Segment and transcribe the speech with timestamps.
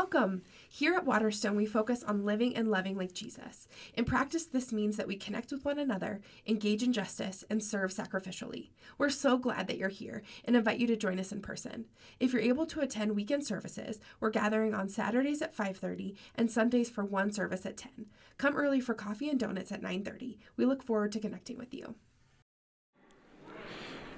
[0.00, 0.44] Welcome!
[0.70, 3.68] Here at Waterstone, we focus on living and loving like Jesus.
[3.92, 7.92] In practice, this means that we connect with one another, engage in justice, and serve
[7.92, 8.70] sacrificially.
[8.96, 11.84] We're so glad that you're here and invite you to join us in person.
[12.18, 16.88] If you're able to attend weekend services, we're gathering on Saturdays at 5:30 and Sundays
[16.88, 18.06] for one service at 10.
[18.38, 20.38] Come early for coffee and donuts at 9:30.
[20.56, 21.94] We look forward to connecting with you.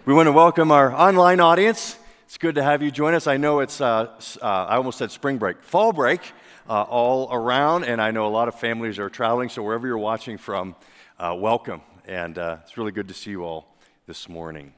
[0.04, 1.98] We want to welcome our online audience.
[2.32, 3.26] It's good to have you join us.
[3.26, 4.08] I know it's, uh,
[4.40, 6.22] uh, I almost said spring break, fall break
[6.66, 9.98] uh, all around, and I know a lot of families are traveling, so wherever you're
[9.98, 10.74] watching from,
[11.18, 11.82] uh, welcome.
[12.06, 14.72] And uh, it's really good to see you all this morning.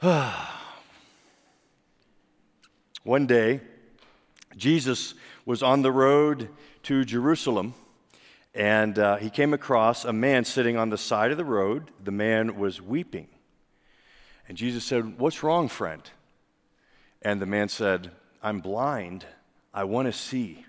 [0.00, 0.46] One
[3.26, 3.60] day,
[4.56, 5.12] Jesus
[5.44, 6.48] was on the road
[6.84, 7.74] to Jerusalem,
[8.54, 11.90] and uh, he came across a man sitting on the side of the road.
[12.02, 13.28] The man was weeping.
[14.48, 16.02] And Jesus said, What's wrong, friend?
[17.22, 18.10] And the man said,
[18.42, 19.26] I'm blind.
[19.74, 20.64] I want to see.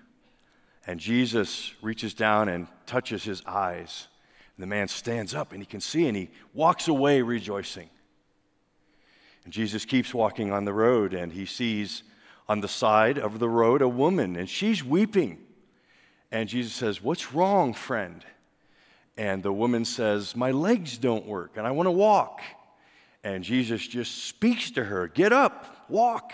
[0.86, 4.08] And Jesus reaches down and touches his eyes.
[4.56, 7.88] And the man stands up and he can see and he walks away rejoicing.
[9.44, 12.02] And Jesus keeps walking on the road and he sees
[12.48, 15.38] on the side of the road a woman and she's weeping.
[16.30, 18.24] And Jesus says, What's wrong, friend?
[19.16, 22.40] And the woman says, My legs don't work and I want to walk.
[23.22, 26.32] And Jesus just speaks to her, Get up, walk.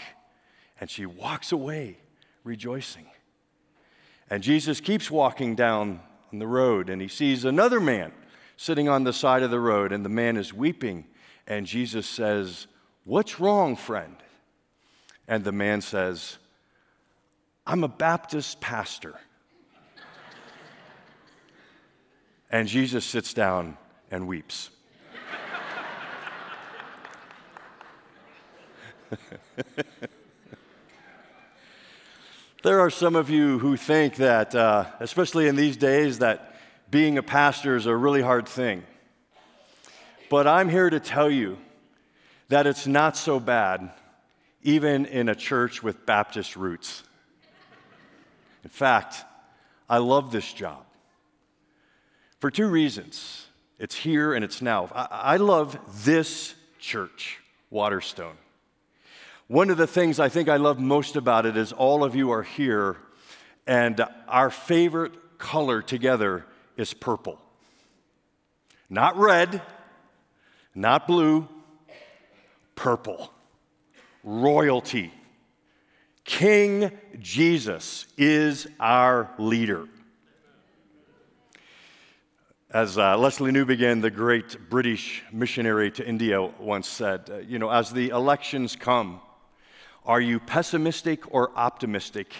[0.80, 1.98] And she walks away
[2.44, 3.06] rejoicing.
[4.28, 6.00] And Jesus keeps walking down
[6.32, 8.12] the road and he sees another man
[8.56, 11.04] sitting on the side of the road, and the man is weeping.
[11.46, 12.66] And Jesus says,
[13.04, 14.16] What's wrong, friend?
[15.28, 16.38] And the man says,
[17.66, 19.14] I'm a Baptist pastor.
[22.50, 23.76] and Jesus sits down
[24.10, 24.70] and weeps.
[32.62, 37.18] there are some of you who think that, uh, especially in these days, that being
[37.18, 38.82] a pastor is a really hard thing.
[40.30, 41.58] But I'm here to tell you
[42.48, 43.90] that it's not so bad,
[44.62, 47.02] even in a church with Baptist roots.
[48.64, 49.24] In fact,
[49.88, 50.86] I love this job
[52.40, 53.46] for two reasons
[53.78, 54.88] it's here and it's now.
[54.94, 57.38] I, I love this church,
[57.70, 58.36] Waterstone.
[59.48, 62.32] One of the things I think I love most about it is all of you
[62.32, 62.96] are here,
[63.64, 66.44] and our favorite color together
[66.76, 67.38] is purple.
[68.90, 69.62] Not red,
[70.74, 71.48] not blue,
[72.74, 73.32] purple.
[74.24, 75.12] Royalty.
[76.24, 76.90] King
[77.20, 79.86] Jesus is our leader.
[82.68, 87.70] As uh, Lesslie Newbigin, the great British missionary to India, once said, uh, you know,
[87.70, 89.20] as the elections come,
[90.06, 92.32] are you pessimistic or optimistic?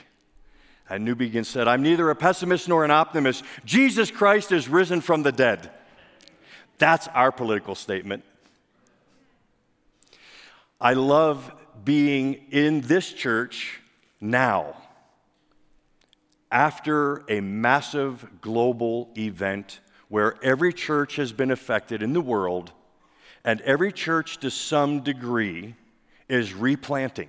[0.89, 3.43] And Newbigin said, I'm neither a pessimist nor an optimist.
[3.65, 5.71] Jesus Christ is risen from the dead.
[6.79, 8.25] That's our political statement.
[10.81, 11.51] I love
[11.85, 13.81] being in this church
[14.21, 14.77] now
[16.53, 22.71] after a massive global event where every church has been affected in the world,
[23.45, 25.75] and every church to some degree
[26.29, 27.29] is replanting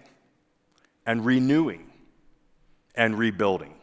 [1.08, 1.90] and renewing
[2.94, 3.74] and rebuilding.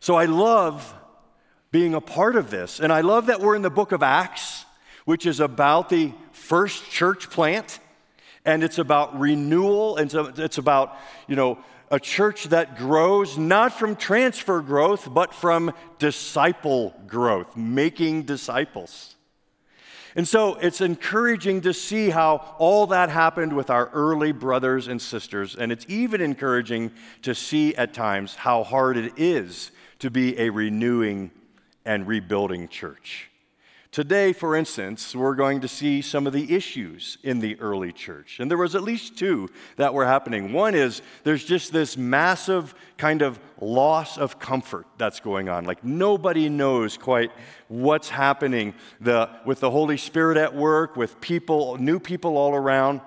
[0.00, 0.94] So I love
[1.70, 2.80] being a part of this.
[2.80, 4.64] And I love that we're in the book of Acts,
[5.04, 7.80] which is about the first church plant.
[8.44, 9.96] And it's about renewal.
[9.96, 11.58] And so it's about, you know,
[11.90, 19.16] a church that grows not from transfer growth, but from disciple growth, making disciples.
[20.18, 25.00] And so it's encouraging to see how all that happened with our early brothers and
[25.00, 25.54] sisters.
[25.54, 26.90] And it's even encouraging
[27.22, 29.70] to see at times how hard it is
[30.00, 31.30] to be a renewing
[31.84, 33.27] and rebuilding church.
[33.90, 38.38] Today, for instance, we're going to see some of the issues in the early church.
[38.38, 40.52] And there was at least two that were happening.
[40.52, 45.64] One is there's just this massive kind of loss of comfort that's going on.
[45.64, 47.32] Like nobody knows quite
[47.68, 53.00] what's happening the, with the Holy Spirit at work, with people, new people all around.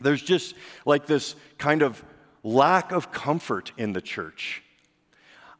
[0.00, 2.04] There's just like this kind of
[2.42, 4.64] lack of comfort in the church.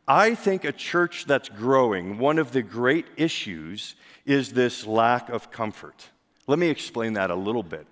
[0.07, 3.95] I think a church that's growing, one of the great issues
[4.27, 6.09] is this lack of comfort.
[6.49, 7.87] Let me explain that a little bit.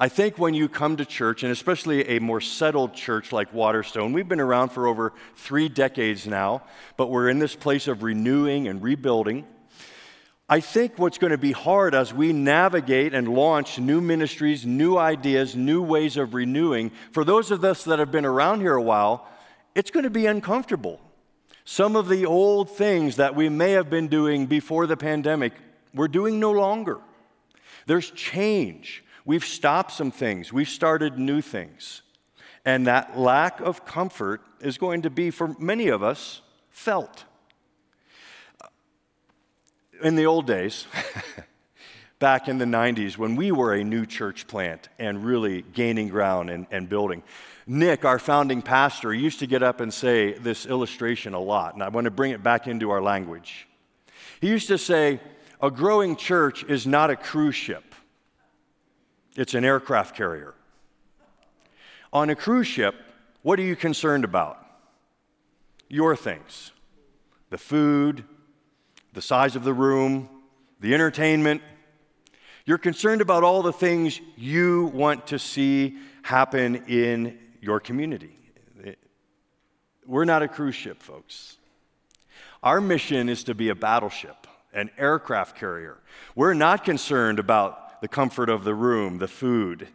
[0.00, 4.12] I think when you come to church, and especially a more settled church like Waterstone,
[4.12, 6.62] we've been around for over three decades now,
[6.96, 9.44] but we're in this place of renewing and rebuilding.
[10.48, 14.96] I think what's going to be hard as we navigate and launch new ministries, new
[14.96, 18.82] ideas, new ways of renewing, for those of us that have been around here a
[18.82, 19.26] while,
[19.74, 21.00] it's going to be uncomfortable.
[21.70, 25.52] Some of the old things that we may have been doing before the pandemic,
[25.92, 26.96] we're doing no longer.
[27.84, 29.04] There's change.
[29.26, 32.00] We've stopped some things, we've started new things.
[32.64, 37.26] And that lack of comfort is going to be, for many of us, felt.
[40.02, 40.86] In the old days,
[42.18, 46.48] back in the 90s, when we were a new church plant and really gaining ground
[46.48, 47.22] and, and building,
[47.70, 51.82] Nick, our founding pastor, used to get up and say this illustration a lot, and
[51.82, 53.68] I want to bring it back into our language.
[54.40, 55.20] He used to say,
[55.60, 57.94] A growing church is not a cruise ship,
[59.36, 60.54] it's an aircraft carrier.
[62.10, 62.94] On a cruise ship,
[63.42, 64.64] what are you concerned about?
[65.90, 66.72] Your things
[67.50, 68.24] the food,
[69.12, 70.30] the size of the room,
[70.80, 71.60] the entertainment.
[72.64, 78.38] You're concerned about all the things you want to see happen in your community.
[80.06, 81.58] We're not a cruise ship, folks.
[82.62, 85.98] Our mission is to be a battleship, an aircraft carrier.
[86.34, 89.88] We're not concerned about the comfort of the room, the food,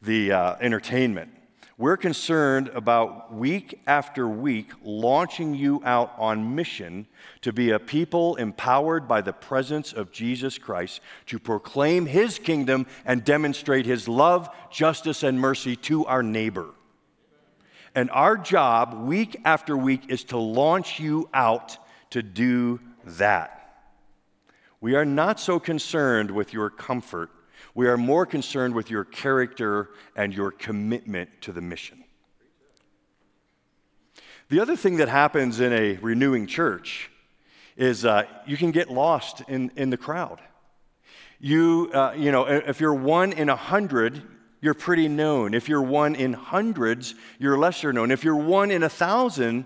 [0.00, 1.30] the uh, entertainment.
[1.78, 7.06] We're concerned about week after week launching you out on mission
[7.40, 12.86] to be a people empowered by the presence of Jesus Christ to proclaim his kingdom
[13.06, 16.70] and demonstrate his love, justice, and mercy to our neighbor.
[17.94, 21.78] And our job, week after week, is to launch you out
[22.10, 23.58] to do that.
[24.80, 27.30] We are not so concerned with your comfort
[27.74, 32.04] we are more concerned with your character and your commitment to the mission.
[34.48, 37.10] The other thing that happens in a renewing church
[37.76, 40.40] is uh, you can get lost in, in the crowd.
[41.40, 44.22] You, uh, you know, if you're one in a hundred,
[44.60, 45.54] you're pretty known.
[45.54, 48.10] If you're one in hundreds, you're lesser known.
[48.10, 49.64] If you're one in a thousand,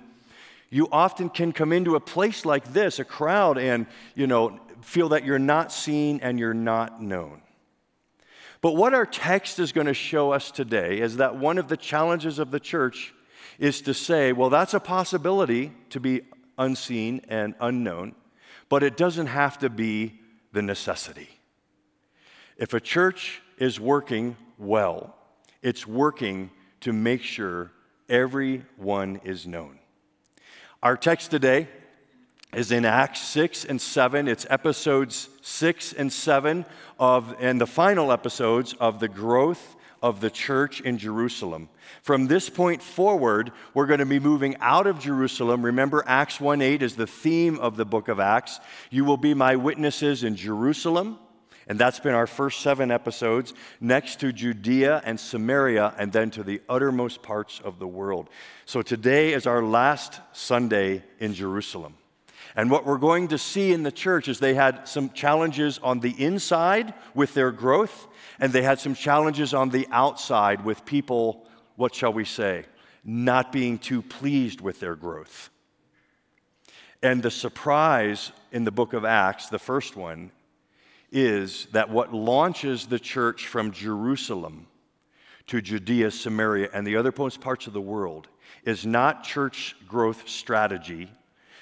[0.70, 5.09] you often can come into a place like this, a crowd, and, you know, feel
[5.11, 7.43] that you're not seen and you're not known.
[8.66, 11.76] But what our text is going to show us today is that one of the
[11.76, 13.14] challenges of the church
[13.60, 16.22] is to say, well, that's a possibility to be
[16.58, 18.16] unseen and unknown,
[18.68, 20.18] but it doesn't have to be
[20.50, 21.28] the necessity.
[22.56, 25.14] If a church is working well,
[25.62, 27.70] it's working to make sure
[28.08, 29.78] everyone is known.
[30.82, 31.68] Our text today
[32.56, 34.26] is in Acts 6 and 7.
[34.26, 36.64] It's episodes 6 and 7
[36.99, 41.69] of, and the final episodes of the growth of the church in Jerusalem.
[42.00, 45.67] From this point forward, we're going to be moving out of Jerusalem.
[45.67, 48.59] Remember, Acts 1 8 is the theme of the book of Acts.
[48.91, 51.19] You will be my witnesses in Jerusalem.
[51.69, 56.44] And that's been our first seven episodes, next to Judea and Samaria, and then to
[56.44, 58.31] the uttermost parts of the world.
[58.67, 61.97] So today is our last Sunday in Jerusalem.
[62.56, 66.00] And what we're going to see in the church is they had some challenges on
[66.00, 68.08] the inside with their growth,
[68.41, 72.64] and they had some challenges on the outside with people, what shall we say,
[73.05, 75.50] not being too pleased with their growth.
[77.03, 80.31] And the surprise in the book of Acts, the first one,
[81.12, 84.67] is that what launches the church from Jerusalem
[85.49, 88.29] to Judea, Samaria, and the other parts of the world
[88.64, 91.11] is not church growth strategy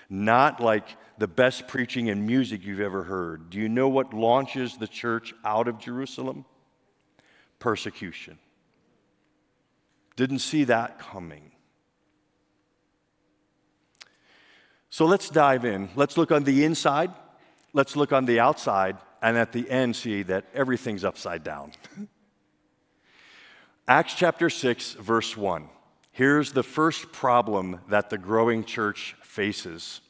[0.09, 0.85] not like
[1.19, 3.51] the best preaching and music you've ever heard.
[3.51, 6.45] Do you know what launches the church out of Jerusalem?
[7.59, 8.39] Persecution.
[10.17, 11.51] Didn't see that coming.
[14.91, 15.89] So let's dive in.
[15.97, 17.11] Let's look on the inside,
[17.73, 21.73] let's look on the outside, and at the end see that everything's upside down.
[23.89, 25.69] Acts chapter 6, verse 1.
[26.13, 30.01] Here's the first problem that the growing church faces.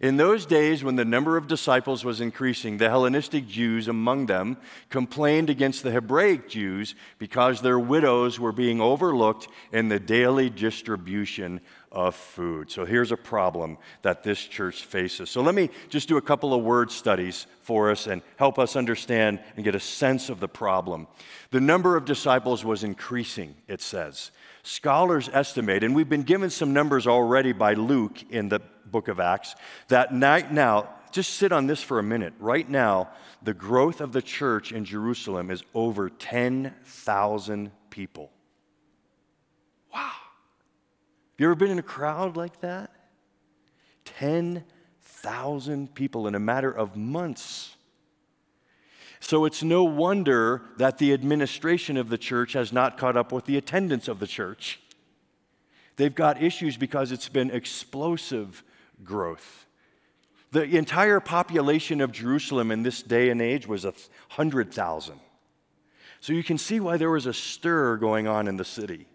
[0.00, 4.56] In those days, when the number of disciples was increasing, the Hellenistic Jews among them
[4.88, 11.60] complained against the Hebraic Jews because their widows were being overlooked in the daily distribution
[11.92, 12.70] of food.
[12.70, 15.28] So here's a problem that this church faces.
[15.28, 18.76] So let me just do a couple of word studies for us and help us
[18.76, 21.08] understand and get a sense of the problem.
[21.50, 24.30] The number of disciples was increasing, it says.
[24.62, 29.20] Scholars estimate, and we've been given some numbers already by Luke in the book of
[29.20, 29.54] Acts,
[29.88, 32.34] that now, just sit on this for a minute.
[32.38, 33.08] Right now,
[33.42, 38.30] the growth of the church in Jerusalem is over 10,000 people.
[39.92, 40.00] Wow.
[40.00, 40.14] Have
[41.38, 42.90] you ever been in a crowd like that?
[44.04, 47.76] 10,000 people in a matter of months.
[49.20, 53.44] So it's no wonder that the administration of the church has not caught up with
[53.44, 54.80] the attendance of the church.
[55.96, 58.64] They've got issues because it's been explosive
[59.04, 59.66] growth.
[60.52, 63.92] The entire population of Jerusalem in this day and age was a
[64.34, 65.20] 100,000.
[66.20, 69.06] So you can see why there was a stir going on in the city.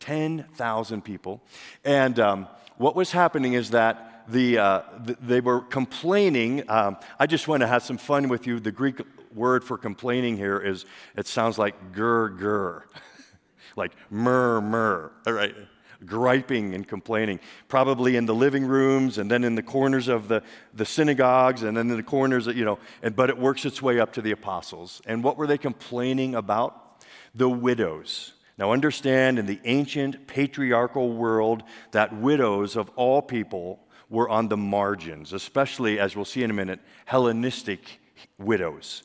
[0.00, 1.42] 10,000 people.
[1.84, 6.68] And um, what was happening is that the, uh, th- they were complaining.
[6.68, 8.60] Um, I just want to have some fun with you.
[8.60, 9.00] The Greek
[9.34, 12.84] word for complaining here is, it sounds like gur gur,
[13.76, 14.60] like murmur.
[14.60, 15.12] mur.
[15.26, 15.54] All right
[16.06, 20.42] griping and complaining, probably in the living rooms and then in the corners of the,
[20.74, 24.00] the synagogues and then in the corners, you know, and, but it works its way
[24.00, 25.02] up to the apostles.
[25.06, 27.04] And what were they complaining about?
[27.34, 28.32] The widows.
[28.58, 34.56] Now, understand in the ancient patriarchal world that widows of all people were on the
[34.56, 38.00] margins, especially, as we'll see in a minute, Hellenistic
[38.38, 39.02] widows.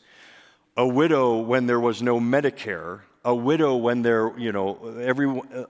[0.77, 5.70] A widow, when there was no Medicare, a widow when there, you know, everyone,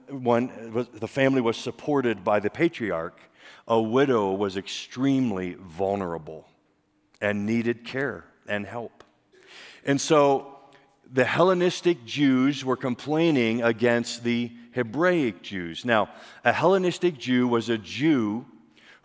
[0.75, 3.19] uh, the family was supported by the patriarch,
[3.67, 6.47] a widow was extremely vulnerable
[7.21, 9.03] and needed care and help.
[9.85, 10.57] And so
[11.11, 15.85] the Hellenistic Jews were complaining against the Hebraic Jews.
[15.85, 16.09] Now,
[16.43, 18.45] a Hellenistic Jew was a Jew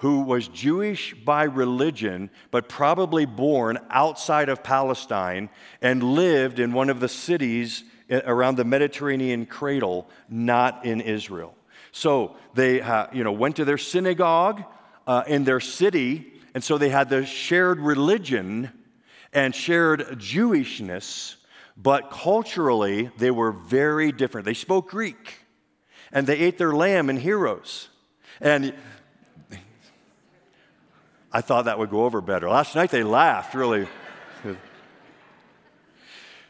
[0.01, 5.51] who was Jewish by religion, but probably born outside of Palestine
[5.83, 11.55] and lived in one of the cities around the Mediterranean cradle, not in Israel.
[11.93, 14.65] So they uh, you know, went to their synagogue
[15.07, 18.71] uh, in their city, and so they had the shared religion
[19.35, 21.37] and shared Jewishness,
[21.77, 24.47] but culturally they were very different.
[24.47, 25.41] They spoke Greek,
[26.11, 27.91] and they ate their lamb and heroes.
[28.41, 28.75] And
[31.33, 32.49] I thought that would go over better.
[32.49, 33.87] Last night they laughed, really.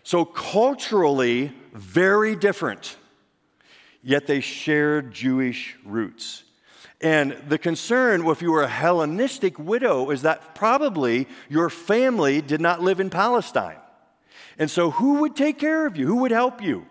[0.02, 2.96] So, culturally, very different,
[4.02, 6.42] yet they shared Jewish roots.
[7.00, 12.60] And the concern, if you were a Hellenistic widow, is that probably your family did
[12.60, 13.78] not live in Palestine.
[14.58, 16.06] And so, who would take care of you?
[16.06, 16.87] Who would help you?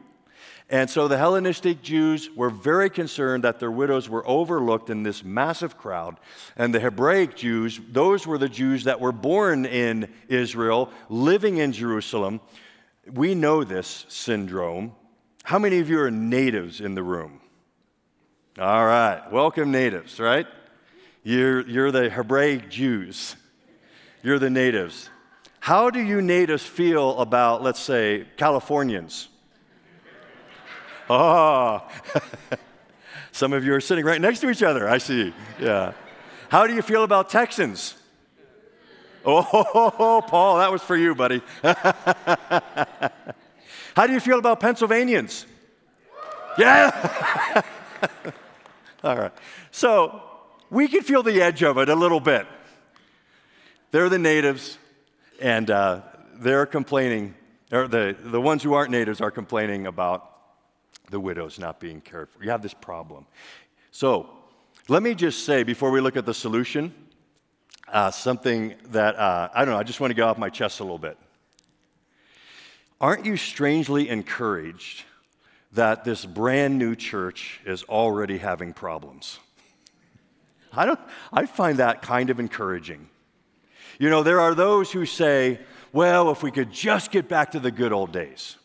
[0.72, 5.24] And so, the Hellenistic Jews were very concerned that their widows were overlooked in this
[5.24, 6.18] massive crowd.
[6.56, 11.72] And the Hebraic Jews, those were the Jews that were born in Israel, living in
[11.72, 12.40] Jerusalem,
[13.12, 14.94] we know this syndrome.
[15.44, 17.42] How many of you are natives in the room?
[18.60, 20.46] All right, welcome, natives, right?
[21.24, 23.36] You're, you're the Hebraic Jews,
[24.22, 25.10] you're the natives.
[25.60, 29.30] How do you natives feel about, let's say, Californians?
[31.10, 31.82] Oh,
[33.32, 35.34] some of you are sitting right next to each other, I see.
[35.60, 35.94] Yeah.
[36.50, 37.96] How do you feel about Texans?
[39.26, 41.42] Oh, Paul, that was for you, buddy.
[43.96, 45.46] How do you feel about Pennsylvanians?
[46.58, 47.62] Yeah.
[49.04, 49.34] All right.
[49.72, 50.22] So
[50.70, 52.46] we can feel the edge of it a little bit.
[53.92, 54.78] They're the natives,
[55.42, 56.02] and uh,
[56.36, 57.34] they're complaining,
[57.72, 60.39] or the, the ones who aren't natives are complaining about
[61.10, 62.44] the widows not being cared for.
[62.44, 63.26] You have this problem.
[63.92, 64.30] So
[64.88, 66.94] let me just say before we look at the solution,
[67.88, 70.80] uh, something that, uh, I don't know, I just want to get off my chest
[70.80, 71.18] a little bit.
[73.02, 75.04] Aren't you strangely encouraged
[75.72, 79.40] that this brand new church is already having problems?
[80.74, 81.00] I, don't,
[81.32, 83.10] I find that kind of encouraging.
[83.98, 85.60] You know, there are those who say,
[85.92, 88.58] well, if we could just get back to the good old days,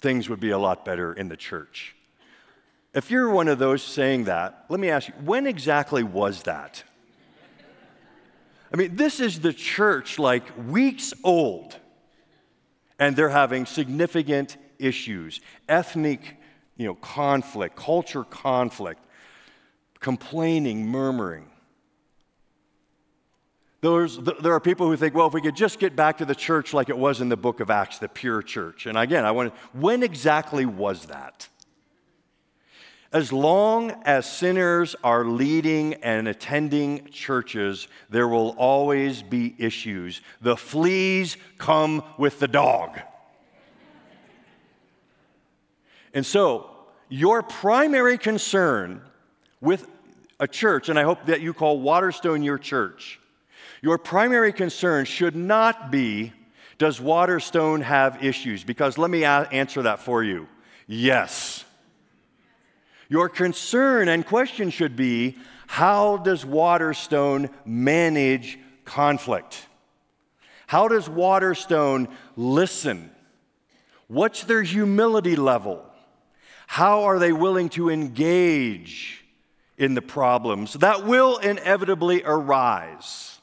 [0.00, 1.94] things would be a lot better in the church.
[2.94, 6.82] If you're one of those saying that, let me ask you, when exactly was that?
[8.72, 11.76] I mean, this is the church like weeks old,
[12.98, 16.38] and they're having significant issues ethnic
[16.78, 19.04] you know, conflict, culture conflict,
[20.00, 21.50] complaining, murmuring.
[23.80, 26.74] There are people who think, well, if we could just get back to the church
[26.74, 28.86] like it was in the book of Acts, the pure church.
[28.86, 31.48] And again, I want when exactly was that?
[33.12, 40.20] As long as sinners are leading and attending churches, there will always be issues.
[40.42, 43.00] The fleas come with the dog.
[46.12, 46.68] And so,
[47.08, 49.00] your primary concern
[49.60, 49.88] with
[50.40, 53.20] a church, and I hope that you call Waterstone your church,
[53.82, 56.32] your primary concern should not be
[56.78, 58.62] does Waterstone have issues?
[58.62, 60.48] Because let me a- answer that for you.
[60.86, 61.64] Yes.
[63.08, 69.66] Your concern and question should be how does Waterstone manage conflict?
[70.66, 73.10] How does Waterstone listen?
[74.06, 75.84] What's their humility level?
[76.66, 79.24] How are they willing to engage
[79.76, 83.37] in the problems that will inevitably arise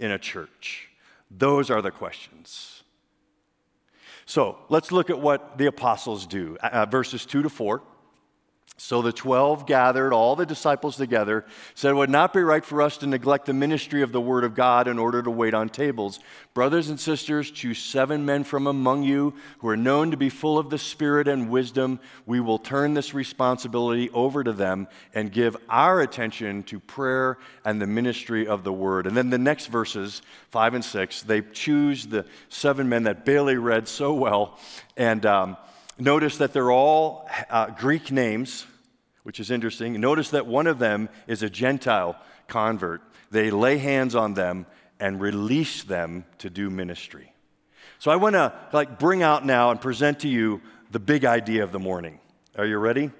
[0.00, 0.88] in a church?
[1.30, 2.82] Those are the questions.
[4.26, 6.56] So let's look at what the apostles do.
[6.60, 7.82] Uh, verses 2 to 4.
[8.82, 11.44] So the 12 gathered all the disciples together,
[11.74, 14.42] said it would not be right for us to neglect the ministry of the word
[14.42, 16.18] of God in order to wait on tables.
[16.54, 20.58] Brothers and sisters, choose seven men from among you who are known to be full
[20.58, 22.00] of the Spirit and wisdom.
[22.24, 27.82] We will turn this responsibility over to them and give our attention to prayer and
[27.82, 29.06] the ministry of the word.
[29.06, 33.56] And then the next verses, five and six, they choose the seven men that Bailey
[33.56, 34.58] read so well.
[34.96, 35.58] And um,
[36.00, 38.66] notice that they're all uh, Greek names
[39.22, 40.00] which is interesting.
[40.00, 42.16] Notice that one of them is a Gentile
[42.48, 43.02] convert.
[43.30, 44.66] They lay hands on them
[44.98, 47.32] and release them to do ministry.
[47.98, 51.62] So I want to like bring out now and present to you the big idea
[51.62, 52.18] of the morning.
[52.56, 53.10] Are you ready?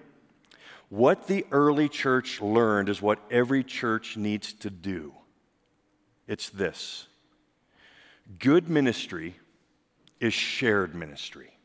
[0.89, 5.13] What the early church learned is what every church needs to do.
[6.27, 7.07] It's this.
[8.39, 9.37] Good ministry
[10.19, 11.60] is shared ministry.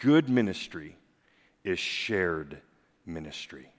[0.00, 0.96] Good ministry
[1.62, 2.58] is shared
[3.04, 3.70] ministry.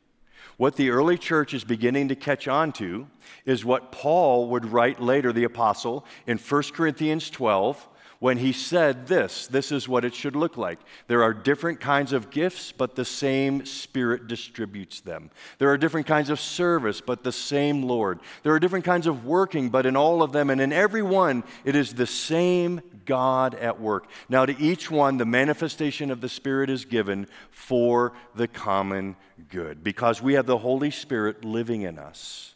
[0.58, 3.08] What the early church is beginning to catch on to
[3.46, 7.88] is what Paul would write later, the apostle, in 1 Corinthians 12,
[8.20, 10.80] when he said this this is what it should look like.
[11.08, 15.32] There are different kinds of gifts, but the same Spirit distributes them.
[15.58, 18.20] There are different kinds of service, but the same Lord.
[18.44, 21.44] There are different kinds of working, but in all of them and in every one,
[21.66, 24.08] it is the same God at work.
[24.29, 29.15] Now, to each one, the manifestation of the Spirit is given for the common
[29.50, 32.55] good because we have the Holy Spirit living in us.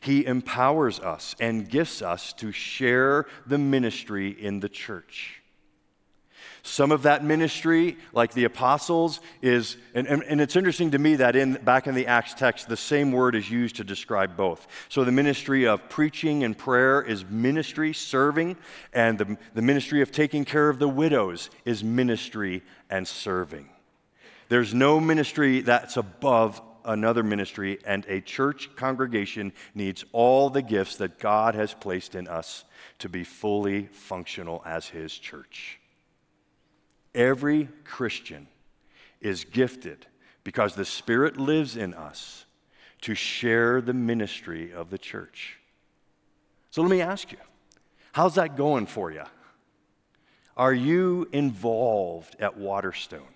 [0.00, 5.41] He empowers us and gifts us to share the ministry in the church.
[6.64, 11.16] Some of that ministry, like the apostles, is, and, and, and, it's interesting to me
[11.16, 14.68] that in, back in the Acts text, the same word is used to describe both.
[14.88, 18.56] So the ministry of preaching and prayer is ministry, serving,
[18.92, 23.68] and the, the ministry of taking care of the widows is ministry and serving.
[24.48, 30.96] There's no ministry that's above another ministry, and a church congregation needs all the gifts
[30.96, 32.64] that God has placed in us
[33.00, 35.80] to be fully functional as His church.
[37.14, 38.48] Every Christian
[39.20, 40.06] is gifted
[40.44, 42.44] because the Spirit lives in us
[43.02, 45.58] to share the ministry of the church.
[46.70, 47.38] So let me ask you,
[48.12, 49.24] how's that going for you?
[50.56, 53.31] Are you involved at Waterstone?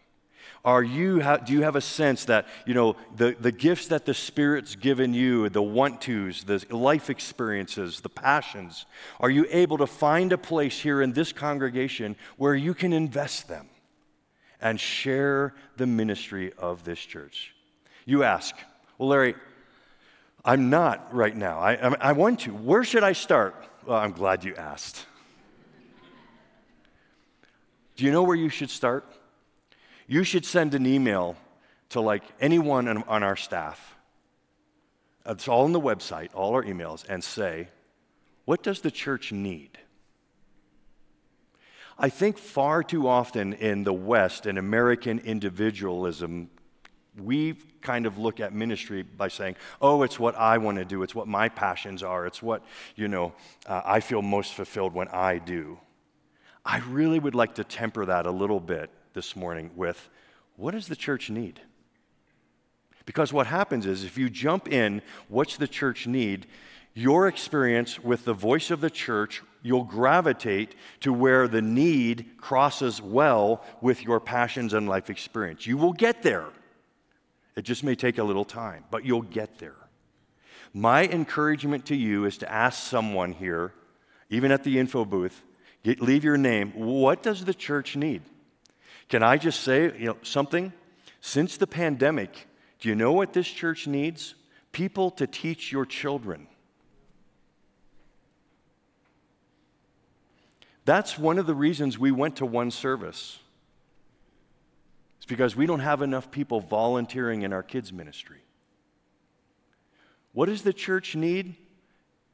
[0.64, 4.14] Are you, do you have a sense that, you know, the, the gifts that the
[4.14, 8.87] Spirit's given you, the want tos, the life experiences, the passions,
[9.20, 13.48] are you able to find a place here in this congregation where you can invest
[13.48, 13.68] them
[14.61, 17.54] and share the ministry of this church?
[18.04, 18.54] You ask,
[18.98, 19.35] well, Larry,
[20.44, 21.59] I'm not right now.
[21.59, 22.54] I, I, I want to.
[22.54, 23.54] Where should I start?
[23.85, 25.04] Well, I'm glad you asked.
[27.96, 29.04] Do you know where you should start?
[30.06, 31.36] You should send an email
[31.90, 33.96] to like anyone on, our staff.
[35.24, 37.68] It's all on the website, all our emails, and say,
[38.44, 39.78] what does the church need?
[41.98, 46.50] I think far too often in the West, in American individualism,
[47.18, 51.02] we kind of look at ministry by saying, oh, it's what I want to do,
[51.02, 52.62] it's what my passions are, it's what,
[52.94, 53.32] you know,
[53.66, 55.78] uh, I feel most fulfilled when I do.
[56.64, 60.09] I really would like to temper that a little bit this morning with
[60.55, 61.59] what does the church need?
[63.07, 66.46] Because what happens is if you jump in, what's the church need?
[66.92, 73.00] Your experience with the voice of the church, you'll gravitate to where the need crosses
[73.00, 75.66] well with your passions and life experience.
[75.66, 76.46] You will get there.
[77.57, 79.76] It just may take a little time, but you'll get there.
[80.74, 83.72] My encouragement to you is to ask someone here,
[84.29, 85.42] even at the info booth,
[85.83, 86.72] get, leave your name.
[86.72, 88.22] What does the church need?
[89.08, 90.72] Can I just say you know, something?
[91.20, 92.46] Since the pandemic,
[92.80, 94.34] do you know what this church needs?
[94.72, 96.46] People to teach your children.
[100.84, 103.40] That's one of the reasons we went to one service.
[105.16, 108.38] It's because we don't have enough people volunteering in our kids' ministry.
[110.32, 111.56] What does the church need?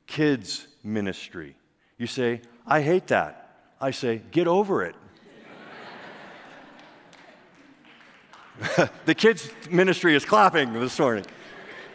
[0.06, 1.56] Kids' ministry.
[1.96, 3.72] You say, I hate that.
[3.80, 4.96] I say, get over it.
[9.06, 11.24] the kids' ministry is clapping this morning.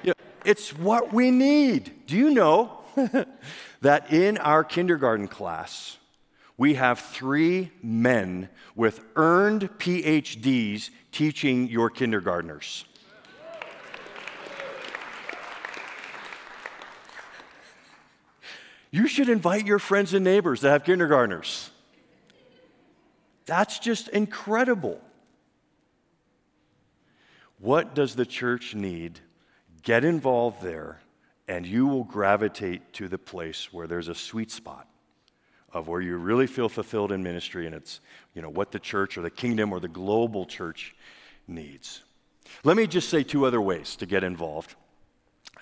[0.04, 0.14] You know,
[0.46, 2.06] it's what we need.
[2.08, 2.80] Do you know
[3.82, 5.98] that in our kindergarten class,
[6.58, 12.86] we have three men with earned PhDs teaching your kindergartners.
[18.90, 21.70] You should invite your friends and neighbors that have kindergartners.
[23.46, 25.00] That's just incredible.
[27.60, 29.20] What does the church need?
[29.84, 31.02] Get involved there,
[31.48, 34.88] and you will gravitate to the place where there's a sweet spot
[35.74, 38.00] of where you really feel fulfilled in ministry, and it's
[38.34, 40.96] you know what the church or the kingdom or the global church
[41.48, 42.04] needs.
[42.64, 44.76] Let me just say two other ways to get involved.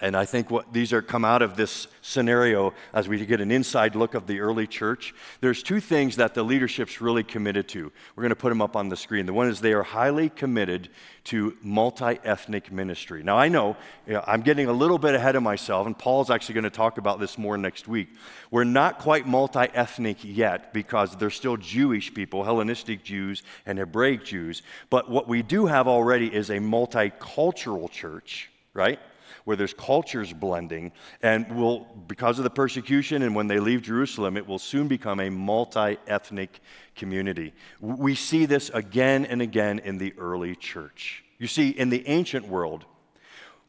[0.01, 3.51] And I think what these are come out of this scenario as we get an
[3.51, 5.13] inside look of the early church.
[5.41, 7.91] There's two things that the leadership's really committed to.
[8.15, 9.25] We're going to put them up on the screen.
[9.25, 10.89] The one is they are highly committed
[11.25, 13.23] to multi-ethnic ministry.
[13.23, 16.29] Now I know, you know I'm getting a little bit ahead of myself, and Paul's
[16.29, 18.09] actually going to talk about this more next week.
[18.51, 24.61] We're not quite multi-ethnic yet because they're still Jewish people, Hellenistic Jews and Hebraic Jews.
[24.89, 28.99] But what we do have already is a multicultural church, right?
[29.45, 34.37] Where there's cultures blending, and will, because of the persecution and when they leave Jerusalem,
[34.37, 36.59] it will soon become a multi ethnic
[36.95, 37.53] community.
[37.79, 41.23] We see this again and again in the early church.
[41.37, 42.85] You see, in the ancient world,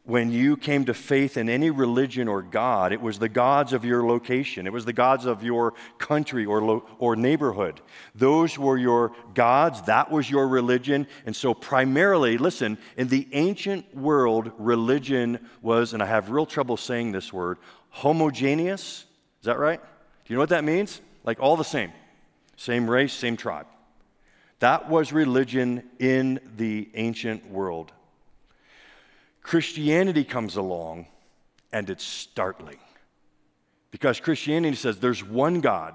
[0.06, 3.84] when you came to faith in any religion or God, it was the gods of
[3.84, 7.80] your location, it was the gods of your country or, lo- or neighborhood.
[8.14, 11.08] Those were your gods, that was your religion.
[11.26, 16.76] And so, primarily, listen, in the ancient world, religion was, and I have real trouble
[16.76, 17.58] saying this word,
[17.90, 19.06] homogeneous.
[19.40, 19.80] Is that right?
[19.80, 21.00] Do you know what that means?
[21.24, 21.92] Like all the same,
[22.56, 23.66] same race, same tribe.
[24.60, 27.90] That was religion in the ancient world.
[29.46, 31.06] Christianity comes along
[31.72, 32.80] and it's startling.
[33.92, 35.94] Because Christianity says there's one God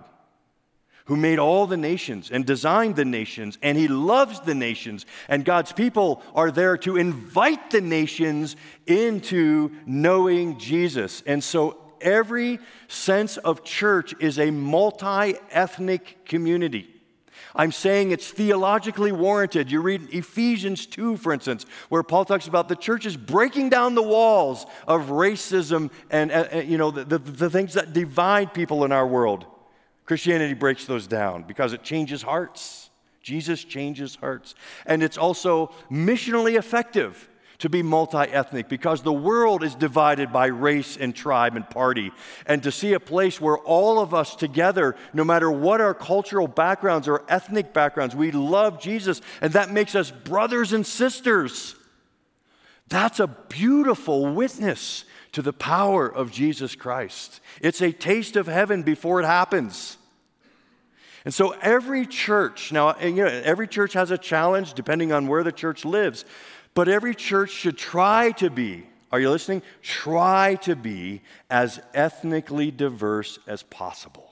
[1.06, 5.06] who made all the nations and designed the nations, and he loves the nations.
[5.28, 8.56] And God's people are there to invite the nations
[8.88, 11.22] into knowing Jesus.
[11.26, 16.91] And so every sense of church is a multi ethnic community.
[17.56, 19.72] I'm saying it's theologically warranted.
[19.72, 23.96] You read Ephesians 2, for instance, where Paul talks about the church is breaking down
[23.96, 28.54] the walls of racism and, uh, uh, you know, the, the, the things that divide
[28.54, 29.46] people in our world.
[30.06, 32.90] Christianity breaks those down because it changes hearts.
[33.22, 34.56] Jesus changes hearts.
[34.86, 37.30] And it's also missionally effective
[37.62, 42.12] to be multi ethnic because the world is divided by race and tribe and party.
[42.48, 46.48] And to see a place where all of us together, no matter what our cultural
[46.48, 51.76] backgrounds or ethnic backgrounds, we love Jesus, and that makes us brothers and sisters.
[52.88, 57.42] That's a beautiful witness to the power of Jesus Christ.
[57.62, 59.98] It's a taste of heaven before it happens.
[61.24, 65.44] And so every church, now, you know, every church has a challenge depending on where
[65.44, 66.26] the church lives.
[66.74, 69.62] But every church should try to be, are you listening?
[69.82, 74.32] Try to be as ethnically diverse as possible.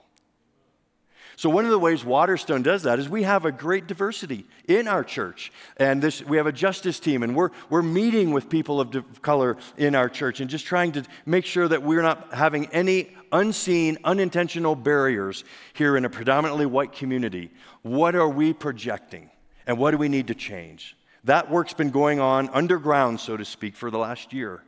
[1.39, 4.89] So, one of the ways Waterstone does that is we have a great diversity in
[4.89, 5.54] our church.
[5.78, 9.56] And this, we have a justice team, and we're, we're meeting with people of color
[9.78, 13.97] in our church and just trying to make sure that we're not having any unseen,
[14.04, 17.52] unintentional barriers here in a predominantly white community.
[17.84, 19.30] What are we projecting?
[19.65, 20.97] And what do we need to change?
[21.25, 24.62] That work's been going on underground, so to speak, for the last year.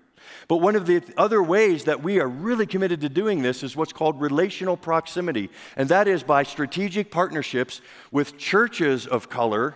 [0.48, 3.76] But one of the other ways that we are really committed to doing this is
[3.76, 9.76] what's called relational proximity, and that is by strategic partnerships with churches of color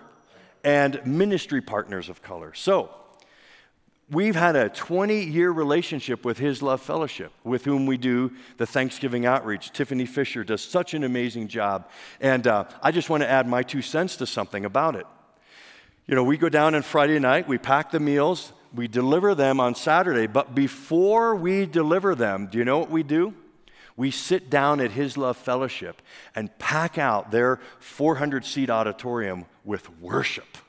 [0.64, 2.54] and ministry partners of color.
[2.54, 2.90] So,
[4.10, 8.66] we've had a 20 year relationship with His Love Fellowship, with whom we do the
[8.66, 9.72] Thanksgiving outreach.
[9.72, 11.90] Tiffany Fisher does such an amazing job.
[12.20, 15.06] And uh, I just want to add my two cents to something about it.
[16.08, 19.60] You know, we go down on Friday night, we pack the meals, we deliver them
[19.60, 23.34] on Saturday, but before we deliver them, do you know what we do?
[23.98, 26.04] We sit down at His Love Fellowship
[26.36, 30.60] and pack out their 400 seat auditorium with worship.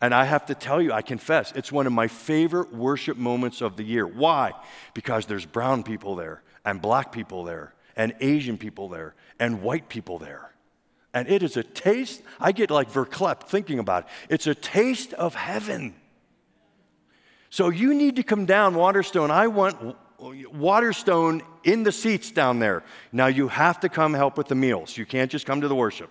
[0.00, 3.62] And I have to tell you, I confess, it's one of my favorite worship moments
[3.62, 4.06] of the year.
[4.06, 4.52] Why?
[4.94, 9.88] Because there's brown people there, and black people there, and Asian people there, and white
[9.88, 10.51] people there.
[11.14, 14.34] And it is a taste, I get like verklempt thinking about it.
[14.34, 15.94] It's a taste of heaven.
[17.50, 19.30] So you need to come down, Waterstone.
[19.30, 22.82] I want Waterstone in the seats down there.
[23.12, 24.96] Now you have to come help with the meals.
[24.96, 26.10] You can't just come to the worship.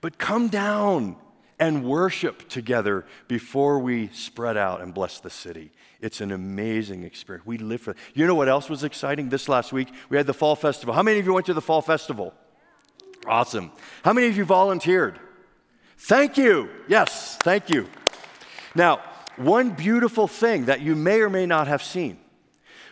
[0.00, 1.16] But come down
[1.60, 5.70] and worship together before we spread out and bless the city.
[6.00, 7.46] It's an amazing experience.
[7.46, 7.94] We live for.
[8.14, 9.86] You know what else was exciting this last week?
[10.08, 10.92] We had the Fall Festival.
[10.92, 12.34] How many of you went to the Fall Festival?
[13.26, 13.70] Awesome.
[14.04, 15.18] How many of you volunteered?
[15.96, 16.68] Thank you.
[16.88, 17.88] Yes, thank you.
[18.74, 19.00] Now,
[19.36, 22.18] one beautiful thing that you may or may not have seen,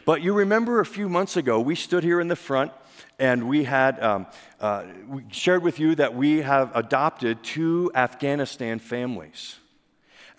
[0.04, 2.72] but you remember a few months ago, we stood here in the front
[3.18, 4.26] and we had um,
[4.60, 9.56] uh, we shared with you that we have adopted two Afghanistan families.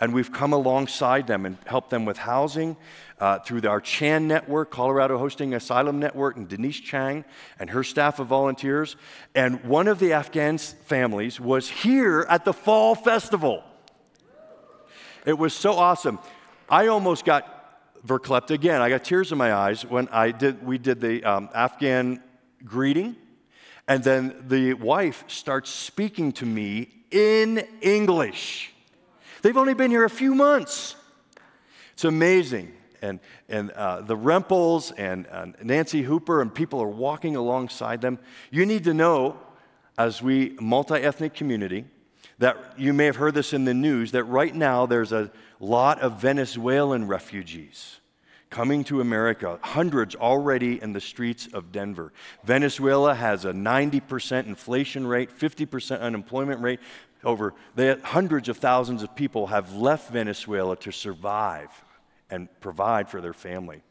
[0.02, 2.76] And we've come alongside them and helped them with housing
[3.20, 7.24] uh, through our CHAN network, Colorado Hosting Asylum Network, and Denise Chang
[7.60, 8.96] and her staff of volunteers.
[9.36, 13.64] And one of the Afghan families was here at the Fall Festival.
[15.24, 16.18] It was so awesome.
[16.68, 17.62] I almost got
[18.06, 18.82] verklempt again.
[18.82, 22.24] I got tears in my eyes when I did, we did the um, Afghan
[22.66, 23.16] greeting.
[23.88, 28.74] And then the wife starts speaking to me in English.
[29.42, 30.96] They've only been here a few months.
[31.94, 32.74] It's amazing.
[33.02, 38.20] And, and uh, the Rempels and uh, Nancy Hooper and people are walking alongside them.
[38.52, 39.40] You need to know,
[39.98, 41.86] as we multi ethnic community,
[42.38, 46.00] that you may have heard this in the news that right now there's a lot
[46.02, 48.01] of Venezuelan refugees
[48.52, 52.14] coming to America, hundreds already in the streets of Denver.
[52.44, 56.80] Venezuela has a 90% inflation rate, 50% unemployment rate.
[57.24, 61.70] Over they, hundreds of thousands of people have left Venezuela to survive
[62.30, 63.82] and provide for their family.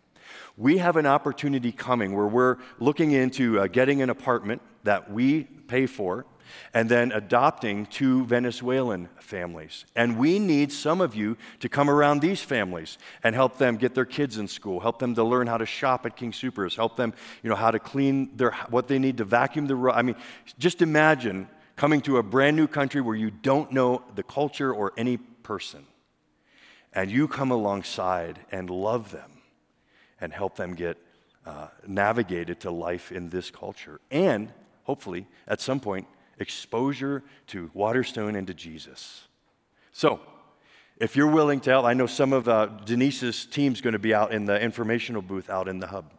[0.57, 5.45] We have an opportunity coming where we're looking into uh, getting an apartment that we
[5.45, 6.27] pay for
[6.75, 9.85] and then adopting two Venezuelan families.
[9.97, 13.95] And we need some of you to come around these families and help them get
[13.95, 16.97] their kids in school, help them to learn how to shop at King Supers, help
[16.97, 20.17] them, you know, how to clean their what they need to vacuum the I mean,
[20.59, 24.93] just imagine coming to a brand new country where you don't know the culture or
[24.97, 25.87] any person.
[26.93, 29.31] And you come alongside and love them
[30.21, 30.99] and help them get
[31.47, 34.01] uh, navigated to life in this culture.
[34.11, 34.53] And
[34.85, 36.07] hopefully, at some point,
[36.41, 39.29] exposure to Waterstone and to Jesus.
[39.93, 40.21] So,
[40.97, 44.13] if you're willing to help, I know some of uh, Denise's team's going to be
[44.13, 46.13] out in the informational booth out in the hub.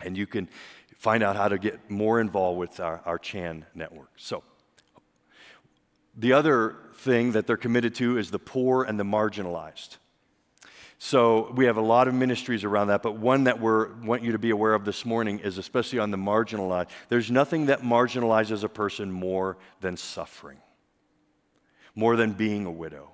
[0.00, 0.48] And you can
[0.98, 4.10] find out how to get more involved with our, our CHAN network.
[4.16, 4.42] So,
[6.16, 9.98] the other thing that they're committed to is the poor and the marginalized.
[10.98, 14.32] So we have a lot of ministries around that, but one that we want you
[14.32, 16.88] to be aware of this morning is especially on the marginalized.
[17.10, 20.58] There's nothing that marginalizes a person more than suffering,
[21.94, 23.10] more than being a widow,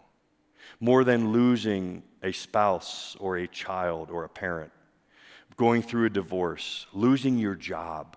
[0.78, 4.70] more than losing a spouse or a child or a parent,
[5.56, 8.16] going through a divorce, losing your job.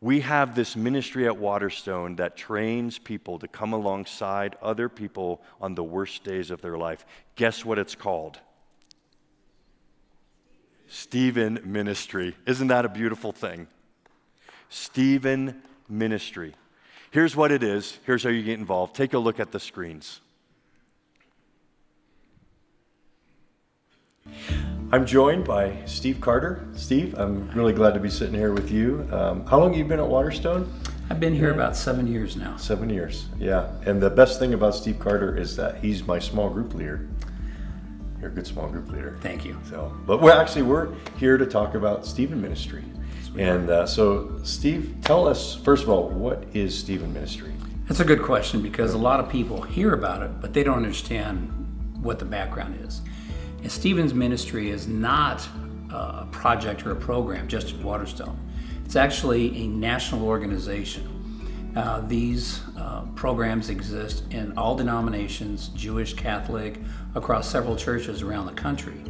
[0.00, 5.74] We have this ministry at Waterstone that trains people to come alongside other people on
[5.74, 7.06] the worst days of their life.
[7.34, 8.38] Guess what it's called?
[10.88, 12.34] Stephen Ministry.
[12.46, 13.68] Isn't that a beautiful thing?
[14.68, 16.54] Stephen Ministry.
[17.10, 17.98] Here's what it is.
[18.04, 18.94] Here's how you get involved.
[18.94, 20.20] Take a look at the screens.
[24.90, 26.66] I'm joined by Steve Carter.
[26.74, 29.06] Steve, I'm really glad to be sitting here with you.
[29.12, 30.70] Um, how long have you been at Waterstone?
[31.10, 32.56] I've been here about seven years now.
[32.56, 33.70] Seven years, yeah.
[33.86, 37.06] And the best thing about Steve Carter is that he's my small group leader.
[38.20, 39.18] You're a good small group leader.
[39.20, 39.58] Thank you.
[39.68, 42.84] So, but we're actually we're here to talk about Stephen Ministry.
[43.36, 47.52] And uh, so, Steve, tell us first of all, what is Stephen Ministry?
[47.86, 50.76] That's a good question because a lot of people hear about it, but they don't
[50.76, 51.48] understand
[52.02, 53.00] what the background is.
[53.62, 55.46] And Stephen's Ministry is not
[55.90, 58.38] a project or a program just at Waterstone.
[58.84, 61.17] It's actually a national organization.
[61.78, 66.80] Uh, these uh, programs exist in all denominations, Jewish, Catholic,
[67.14, 69.00] across several churches around the country.